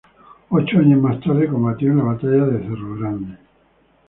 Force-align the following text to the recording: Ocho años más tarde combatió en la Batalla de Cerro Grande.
Ocho 0.49 0.79
años 0.79 0.99
más 0.99 1.19
tarde 1.19 1.47
combatió 1.47 1.91
en 1.91 1.97
la 1.99 2.03
Batalla 2.05 2.45
de 2.47 2.59
Cerro 2.63 2.95
Grande. 2.95 3.37